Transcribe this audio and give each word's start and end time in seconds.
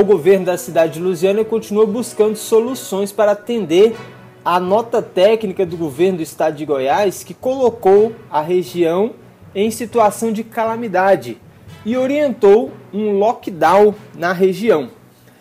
o 0.00 0.04
governo 0.04 0.44
da 0.44 0.58
cidade 0.58 0.94
de 0.94 1.00
Lusiânia 1.00 1.42
continua 1.42 1.86
buscando 1.86 2.36
soluções 2.36 3.12
para 3.12 3.32
atender 3.32 3.96
a 4.44 4.60
nota 4.60 5.00
técnica 5.00 5.64
do 5.64 5.74
governo 5.74 6.18
do 6.18 6.22
estado 6.22 6.54
de 6.54 6.66
Goiás 6.66 7.24
que 7.24 7.32
colocou 7.32 8.12
a 8.30 8.42
região 8.42 9.14
em 9.54 9.70
situação 9.70 10.32
de 10.32 10.44
calamidade 10.44 11.38
e 11.82 11.96
orientou 11.96 12.72
um 12.92 13.12
lockdown 13.12 13.94
na 14.14 14.34
região. 14.34 14.90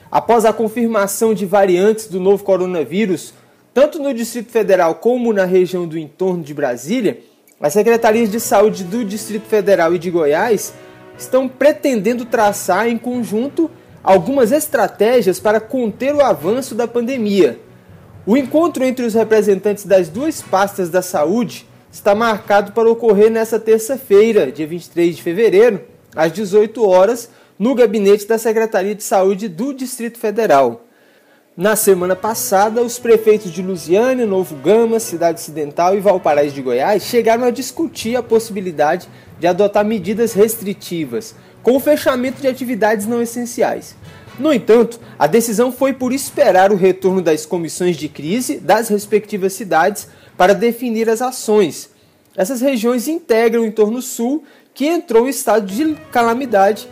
Após 0.09 0.45
a 0.45 0.53
confirmação 0.53 1.33
de 1.33 1.45
variantes 1.45 2.07
do 2.07 2.21
novo 2.21 2.41
coronavírus, 2.41 3.33
tanto 3.73 4.01
no 4.01 4.13
Distrito 4.13 4.53
Federal 4.53 4.95
como 4.95 5.33
na 5.33 5.43
região 5.43 5.85
do 5.85 5.97
entorno 5.97 6.41
de 6.41 6.53
Brasília, 6.53 7.19
as 7.59 7.73
secretarias 7.73 8.31
de 8.31 8.39
saúde 8.39 8.85
do 8.85 9.03
Distrito 9.03 9.47
Federal 9.47 9.93
e 9.93 9.99
de 9.99 10.09
Goiás 10.09 10.73
estão 11.17 11.45
pretendendo 11.45 12.23
traçar 12.23 12.87
em 12.87 12.97
conjunto 12.97 13.69
algumas 14.05 14.51
estratégias 14.51 15.39
para 15.39 15.59
conter 15.59 16.13
o 16.13 16.21
avanço 16.21 16.75
da 16.75 16.87
pandemia. 16.87 17.59
O 18.23 18.37
encontro 18.37 18.83
entre 18.83 19.03
os 19.03 19.15
representantes 19.15 19.83
das 19.83 20.09
duas 20.09 20.43
pastas 20.43 20.89
da 20.89 21.01
saúde 21.01 21.67
está 21.91 22.13
marcado 22.13 22.71
para 22.71 22.89
ocorrer 22.89 23.31
nesta 23.31 23.59
terça-feira, 23.59 24.51
dia 24.51 24.67
23 24.67 25.15
de 25.15 25.23
fevereiro, 25.23 25.81
às 26.15 26.31
18 26.31 26.87
horas, 26.87 27.29
no 27.57 27.73
gabinete 27.73 28.27
da 28.27 28.37
Secretaria 28.37 28.93
de 28.93 29.03
Saúde 29.03 29.47
do 29.47 29.73
Distrito 29.73 30.19
Federal. 30.19 30.83
Na 31.57 31.75
semana 31.75 32.15
passada, 32.15 32.81
os 32.81 32.99
prefeitos 32.99 33.49
de 33.49 33.61
Lusiânia, 33.61 34.25
Novo 34.25 34.55
Gama, 34.57 34.99
Cidade 34.99 35.39
Ocidental 35.39 35.95
e 35.95 36.01
Valparaíso 36.01 36.53
de 36.53 36.61
Goiás 36.61 37.03
chegaram 37.03 37.45
a 37.45 37.49
discutir 37.49 38.15
a 38.17 38.21
possibilidade 38.21 39.07
de 39.39 39.47
adotar 39.47 39.85
medidas 39.85 40.33
restritivas, 40.33 41.33
com 41.65 41.75
o 41.75 41.79
fechamento 41.79 42.39
de 42.39 42.47
atividades 42.47 43.07
não 43.07 43.23
essenciais. 43.23 43.95
No 44.37 44.53
entanto, 44.53 44.99
a 45.17 45.25
decisão 45.25 45.71
foi 45.71 45.93
por 45.93 46.13
esperar 46.13 46.71
o 46.71 46.75
retorno 46.75 47.23
das 47.23 47.43
comissões 47.43 47.97
de 47.97 48.07
crise 48.07 48.59
das 48.59 48.87
respectivas 48.87 49.53
cidades 49.53 50.07
para 50.37 50.53
definir 50.53 51.09
as 51.09 51.23
ações. 51.23 51.89
Essas 52.37 52.61
regiões 52.61 53.07
integram 53.07 53.63
o 53.63 53.65
entorno 53.65 53.99
sul, 53.99 54.43
que 54.75 54.85
entrou 54.85 55.25
em 55.25 55.31
estado 55.31 55.65
de 55.65 55.95
calamidade 56.11 56.87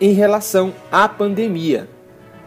em 0.00 0.12
relação 0.12 0.72
à 0.92 1.08
pandemia. 1.08 1.88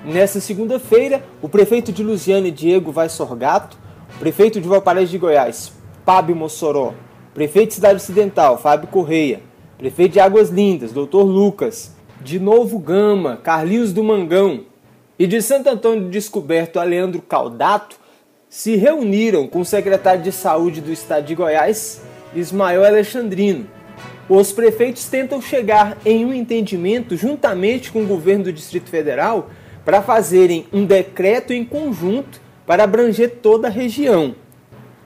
Nessa 0.05 0.39
segunda-feira, 0.39 1.25
o 1.41 1.49
prefeito 1.49 1.91
de 1.91 2.03
Lusiane, 2.03 2.51
Diego 2.51 2.89
Vai 2.89 3.09
Sorgato, 3.09 3.77
o 4.15 4.19
prefeito 4.19 4.61
de 4.61 4.67
Valparaíso 4.69 5.11
de 5.11 5.17
Goiás, 5.17 5.73
Fábio 6.05 6.37
Mossoró, 6.37 6.93
prefeito 7.33 7.69
de 7.69 7.75
Cidade 7.75 7.97
Ocidental, 7.97 8.57
Fábio 8.57 8.87
Correia, 8.87 9.48
prefeito 9.79 10.11
de 10.11 10.19
Águas 10.19 10.49
Lindas, 10.49 10.91
Dr. 10.91 11.23
Lucas, 11.23 11.95
de 12.21 12.37
Novo 12.37 12.77
Gama, 12.77 13.37
Carlinhos 13.37 13.93
do 13.93 14.03
Mangão 14.03 14.65
e 15.17 15.25
de 15.25 15.41
Santo 15.41 15.69
Antônio 15.69 16.03
do 16.03 16.09
Descoberto, 16.09 16.81
Leandro 16.81 17.21
Caldato, 17.21 17.95
se 18.49 18.75
reuniram 18.75 19.47
com 19.47 19.61
o 19.61 19.65
secretário 19.65 20.21
de 20.21 20.33
Saúde 20.33 20.81
do 20.81 20.91
Estado 20.91 21.25
de 21.25 21.33
Goiás, 21.33 22.01
Ismael 22.35 22.83
Alexandrino. 22.83 23.67
Os 24.27 24.51
prefeitos 24.51 25.05
tentam 25.05 25.41
chegar 25.41 25.97
em 26.05 26.25
um 26.25 26.33
entendimento 26.33 27.15
juntamente 27.15 27.89
com 27.89 28.03
o 28.03 28.07
governo 28.07 28.45
do 28.45 28.53
Distrito 28.53 28.89
Federal 28.89 29.49
para 29.85 30.01
fazerem 30.01 30.67
um 30.73 30.83
decreto 30.83 31.53
em 31.53 31.63
conjunto 31.63 32.41
para 32.65 32.83
abranger 32.83 33.37
toda 33.41 33.69
a 33.69 33.71
região. 33.71 34.35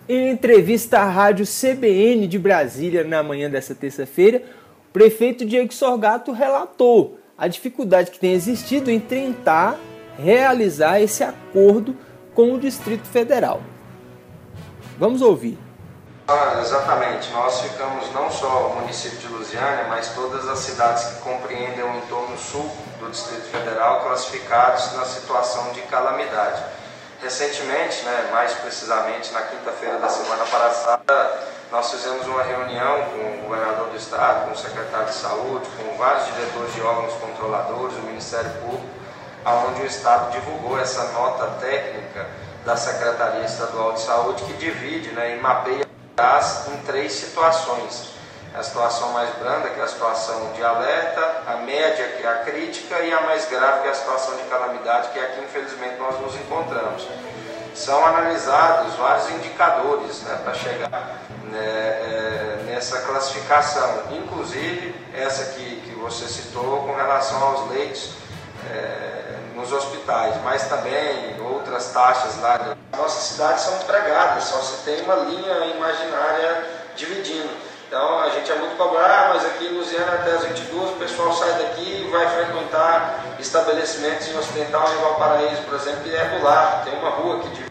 Em 0.08 0.32
entrevista 0.32 1.00
à 1.00 1.06
rádio 1.06 1.46
CBN 1.46 2.28
de 2.28 2.38
Brasília 2.38 3.06
na 3.06 3.24
manhã 3.24 3.50
dessa 3.50 3.74
terça-feira, 3.74 4.44
o 4.90 4.92
prefeito 4.92 5.46
Diego 5.46 5.74
Sorgato 5.74 6.34
relatou 6.34 7.18
a 7.38 7.48
dificuldade 7.48 8.12
que 8.12 8.20
tem 8.20 8.34
existido 8.34 8.92
em 8.92 9.00
tentar 9.00 9.80
realizar 10.18 11.00
esse 11.00 11.24
acordo 11.24 11.96
com 12.36 12.54
o 12.54 12.60
Distrito 12.60 13.08
Federal. 13.08 13.62
Vamos 15.00 15.22
ouvir. 15.22 15.58
Ah, 16.28 16.60
exatamente, 16.62 17.32
nós 17.32 17.62
ficamos 17.62 18.12
não 18.14 18.30
só 18.30 18.72
o 18.72 18.82
município 18.82 19.20
de 19.20 19.28
Lusiânia, 19.28 19.86
mas 19.88 20.14
todas 20.14 20.48
as 20.50 20.60
cidades 20.60 21.04
que 21.06 21.22
compreendem 21.22 21.84
o 21.84 21.98
entorno 21.98 22.38
sul 22.38 22.70
do 23.00 23.10
Distrito 23.10 23.44
Federal 23.44 24.04
classificados 24.04 24.94
na 24.98 25.06
situação 25.06 25.72
de 25.72 25.82
calamidade. 25.84 26.62
Recentemente, 27.24 28.04
né, 28.04 28.30
mais 28.34 28.52
precisamente 28.56 29.32
na 29.32 29.44
quinta-feira 29.44 29.98
da 29.98 30.10
semana 30.10 30.44
passada, 30.44 31.40
nós 31.72 31.90
fizemos 31.90 32.28
uma 32.28 32.44
reunião 32.44 33.02
com 33.06 33.40
o 33.40 33.48
governador 33.48 33.88
do 33.88 33.96
estado, 33.96 34.46
com 34.46 34.52
o 34.52 34.58
secretário 34.58 35.06
de 35.06 35.14
saúde, 35.14 35.66
com 35.78 35.98
vários 35.98 36.26
diretores 36.26 36.74
de 36.74 36.82
órgãos 36.82 37.14
controladores, 37.14 37.96
o 37.96 38.02
Ministério 38.02 38.52
Público, 38.60 38.86
onde 39.46 39.84
o 39.84 39.86
estado 39.86 40.34
divulgou 40.34 40.78
essa 40.78 41.14
nota 41.14 41.48
técnica 41.62 42.28
da 42.66 42.76
Secretaria 42.76 43.46
Estadual 43.46 43.94
de 43.94 44.02
Saúde 44.02 44.44
que 44.44 44.54
divide 44.54 45.12
né, 45.12 45.38
e 45.38 45.40
mapeia 45.40 45.88
em 46.68 46.78
três 46.86 47.14
situações. 47.14 48.13
A 48.56 48.62
situação 48.62 49.10
mais 49.14 49.30
branda, 49.38 49.70
que 49.70 49.80
é 49.80 49.84
a 49.84 49.88
situação 49.88 50.54
de 50.54 50.64
alerta, 50.64 51.42
a 51.48 51.56
média, 51.58 52.08
que 52.10 52.24
é 52.24 52.30
a 52.30 52.38
crítica, 52.40 53.00
e 53.00 53.12
a 53.12 53.22
mais 53.22 53.50
grave, 53.50 53.82
que 53.82 53.88
é 53.88 53.92
a 53.92 53.96
situação 53.96 54.36
de 54.36 54.44
calamidade, 54.44 55.10
que 55.10 55.18
é 55.18 55.24
aqui, 55.24 55.42
infelizmente, 55.42 55.98
nós 55.98 56.20
nos 56.20 56.36
encontramos. 56.36 57.08
São 57.74 58.06
analisados 58.06 58.94
vários 58.94 59.32
indicadores 59.32 60.22
né, 60.22 60.40
para 60.44 60.54
chegar 60.54 61.24
né, 61.46 61.60
é, 61.60 62.64
nessa 62.68 63.02
classificação, 63.02 64.04
inclusive 64.12 64.94
essa 65.16 65.54
que, 65.54 65.82
que 65.82 65.96
você 65.96 66.28
citou 66.28 66.84
com 66.84 66.94
relação 66.94 67.42
aos 67.42 67.72
leitos 67.72 68.12
é, 68.72 69.36
nos 69.56 69.72
hospitais, 69.72 70.36
mas 70.44 70.68
também 70.68 71.42
outras 71.42 71.88
taxas 71.88 72.40
lá. 72.40 72.76
Nossas 72.96 73.24
cidades 73.24 73.64
são 73.64 73.80
pregadas, 73.80 74.44
só 74.44 74.62
se 74.62 74.84
tem 74.84 75.02
uma 75.04 75.16
linha 75.16 75.66
imaginária 75.76 76.66
dividindo. 76.96 77.73
Então 77.94 78.20
a 78.22 78.30
gente 78.30 78.52
é 78.52 78.56
muito 78.56 78.76
cobrado, 78.76 79.36
mas 79.36 79.46
aqui 79.46 79.68
em 79.68 79.78
Luziana 79.78 80.14
até 80.14 80.32
as 80.32 80.46
22 80.46 80.90
o 80.90 80.94
pessoal 80.94 81.32
sai 81.32 81.52
daqui 81.62 82.04
e 82.04 82.10
vai 82.10 82.28
frequentar 82.28 83.24
estabelecimentos 83.38 84.28
em 84.30 84.36
Ocidental 84.36 84.92
em 84.92 85.00
Valparaíso, 85.00 85.62
por 85.62 85.76
exemplo, 85.76 86.02
e 86.08 86.16
é 86.16 86.26
do 86.30 86.44
lado, 86.44 86.86
tem 86.86 86.98
uma 86.98 87.12
rua 87.12 87.42
que. 87.42 87.64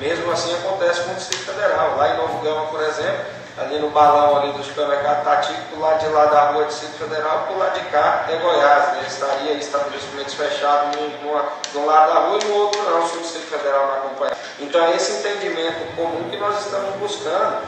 Mesmo 0.00 0.32
assim 0.32 0.54
acontece 0.54 1.02
com 1.02 1.10
o 1.10 1.14
Distrito 1.14 1.44
Federal. 1.44 1.94
Lá 1.98 2.08
em 2.08 2.16
Novo 2.16 2.38
Gama, 2.38 2.66
por 2.68 2.82
exemplo, 2.82 3.26
ali 3.58 3.78
no 3.78 3.90
balão 3.90 4.38
ali 4.38 4.52
do 4.52 4.64
supermercado 4.64 5.24
Tatico, 5.24 5.74
do 5.74 5.80
lado 5.80 6.00
de 6.00 6.08
lá 6.08 6.24
da 6.24 6.52
rua 6.52 6.64
Distrito 6.64 6.96
Federal, 6.96 7.44
por 7.46 7.58
lado 7.58 7.78
de 7.78 7.84
cá 7.90 8.24
é 8.30 8.36
Goiás, 8.36 8.92
né? 8.92 9.04
estaria 9.06 9.52
estabelecimentos 9.52 10.32
fechados 10.32 10.96
de 10.96 11.78
um 11.78 11.84
lado 11.84 12.14
da 12.14 12.20
rua 12.20 12.38
e 12.42 12.44
no 12.46 12.54
outro 12.54 12.82
não, 12.82 13.06
se 13.06 13.18
o 13.18 13.20
Distrito 13.20 13.48
Federal 13.48 13.88
não 13.88 13.94
acompanhar. 13.96 14.38
Então 14.58 14.82
é 14.82 14.96
esse 14.96 15.12
entendimento 15.18 15.94
comum 15.96 16.30
que 16.30 16.38
nós 16.38 16.64
estamos 16.64 16.96
buscando, 16.96 17.58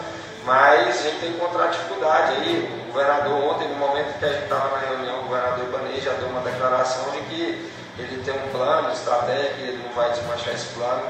mas 0.49 1.01
a 1.01 1.03
gente 1.03 1.21
tem 1.21 1.33
que 1.33 1.37
encontrar 1.37 1.67
dificuldade 1.67 2.37
aí. 2.39 2.83
O 2.89 2.93
governador 2.93 3.55
ontem, 3.55 3.69
no 3.69 3.77
momento 3.77 4.19
que 4.19 4.25
a 4.25 4.29
gente 4.29 4.45
estava 4.45 4.71
na 4.71 4.79
reunião, 4.79 5.21
o 5.21 5.23
governador 5.25 5.67
Ibanez 5.67 6.03
já 6.03 6.13
deu 6.15 6.29
uma 6.29 6.41
declaração 6.41 7.11
de 7.11 7.21
que 7.29 7.71
ele 7.99 8.23
tem 8.25 8.35
um 8.35 8.49
plano 8.49 8.91
estratégico 8.91 9.61
e 9.61 9.63
ele 9.65 9.83
não 9.87 9.93
vai 9.93 10.11
desmanchar 10.11 10.55
esse 10.55 10.69
plano 10.69 11.03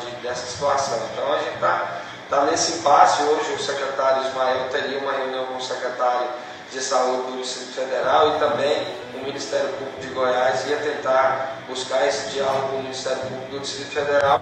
de, 0.00 0.10
dessa 0.16 0.46
situação. 0.46 0.98
Então 1.12 1.32
a 1.32 1.38
gente 1.38 1.54
está 1.54 2.00
está 2.24 2.44
nesse 2.46 2.78
impasse. 2.78 3.22
Hoje 3.22 3.52
o 3.52 3.58
secretário 3.58 4.26
Ismael 4.26 4.68
teria 4.70 4.98
uma 4.98 5.12
reunião 5.12 5.46
com 5.46 5.58
o 5.58 5.62
secretário 5.62 6.28
de 6.72 6.80
Saúde 6.80 7.30
do 7.30 7.42
Distrito 7.42 7.74
Federal 7.74 8.34
e 8.34 8.38
também 8.40 8.86
o 9.14 9.18
Ministério 9.18 9.68
Público 9.74 10.00
de 10.00 10.08
Goiás 10.08 10.66
ia 10.66 10.78
tentar 10.78 11.58
buscar 11.68 12.04
esse 12.08 12.30
diálogo 12.30 12.68
com 12.70 12.76
o 12.76 12.82
Ministério 12.82 13.20
Público 13.20 13.50
do 13.52 13.60
Distrito 13.60 13.92
Federal. 13.92 14.40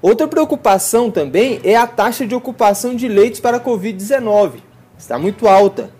Outra 0.00 0.28
preocupação 0.28 1.10
também 1.10 1.60
é 1.64 1.74
a 1.76 1.86
taxa 1.86 2.26
de 2.26 2.34
ocupação 2.34 2.94
de 2.94 3.08
leitos 3.08 3.40
para 3.40 3.56
a 3.56 3.60
Covid-19. 3.60 4.60
Está 4.96 5.18
muito 5.18 5.48
alta. 5.48 5.90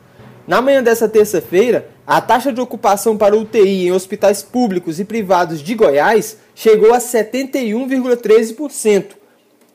Na 0.47 0.63
manhã 0.63 0.81
dessa 0.83 1.09
terça-feira, 1.09 1.89
a 2.07 2.21
taxa 2.21 2.53
de 2.53 2.61
ocupação 2.61 3.17
para 3.17 3.37
UTI 3.37 3.89
em 3.89 3.93
hospitais 3.93 4.41
públicos 4.43 5.01
e 5.01 5.05
privados 5.05 5.61
de 5.61 5.75
Goiás 5.75 6.39
chegou 6.55 6.95
a 6.95 6.99
71,13%, 6.99 9.19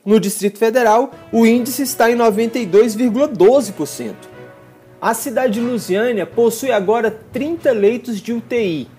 no 0.06 0.20
Distrito 0.20 0.60
Federal, 0.60 1.12
o 1.32 1.46
índice 1.46 1.84
está 1.84 2.12
em 2.12 2.18
92,12%. 2.18 4.14
A 5.02 5.14
cidade 5.14 5.54
de 5.54 5.62
Lusiânia 5.62 6.26
possui 6.26 6.74
agora 6.74 7.10
30 7.32 7.72
leitos 7.72 8.20
de 8.20 8.34
UTI. 8.34 8.90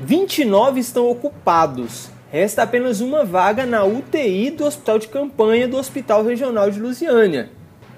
29 0.00 0.80
estão 0.80 1.08
ocupados. 1.08 2.10
Resta 2.30 2.62
apenas 2.62 3.00
uma 3.00 3.24
vaga 3.24 3.64
na 3.64 3.84
UTI 3.84 4.50
do 4.50 4.66
Hospital 4.66 4.98
de 4.98 5.08
Campanha 5.08 5.66
do 5.66 5.78
Hospital 5.78 6.22
Regional 6.22 6.70
de 6.70 6.78
Lusiânia. 6.78 7.48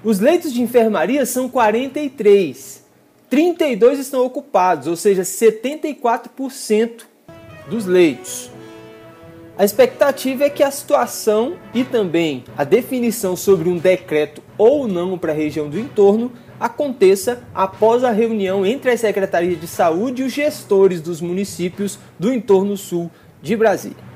Os 0.01 0.21
leitos 0.21 0.53
de 0.53 0.61
enfermaria 0.61 1.25
são 1.25 1.49
43. 1.49 2.85
32 3.29 3.99
estão 3.99 4.25
ocupados, 4.25 4.87
ou 4.87 4.95
seja, 4.95 5.23
74% 5.23 7.01
dos 7.69 7.85
leitos. 7.85 8.49
A 9.57 9.65
expectativa 9.65 10.45
é 10.45 10.49
que 10.49 10.63
a 10.63 10.71
situação 10.71 11.57
e 11.73 11.83
também 11.83 12.45
a 12.57 12.63
definição 12.63 13.35
sobre 13.35 13.67
um 13.67 13.77
decreto 13.77 14.41
ou 14.57 14.87
não 14.87 15.17
para 15.17 15.33
a 15.33 15.35
região 15.35 15.69
do 15.69 15.77
entorno 15.77 16.31
aconteça 16.57 17.43
após 17.53 18.05
a 18.05 18.11
reunião 18.11 18.65
entre 18.65 18.91
a 18.91 18.97
Secretaria 18.97 19.57
de 19.57 19.67
Saúde 19.67 20.21
e 20.21 20.25
os 20.25 20.31
gestores 20.31 21.01
dos 21.01 21.19
municípios 21.19 21.99
do 22.17 22.31
entorno 22.31 22.77
sul 22.77 23.11
de 23.41 23.57
Brasília. 23.57 24.10